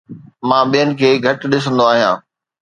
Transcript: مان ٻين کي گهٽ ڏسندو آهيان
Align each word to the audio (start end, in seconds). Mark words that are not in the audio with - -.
مان 0.47 0.63
ٻين 0.71 0.89
کي 0.99 1.09
گهٽ 1.23 1.39
ڏسندو 1.51 1.83
آهيان 1.91 2.15